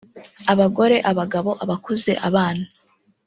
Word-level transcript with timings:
abagore 0.53 0.97
abagabo 1.11 1.51
abakuze 1.63 2.11
abana 2.27 2.65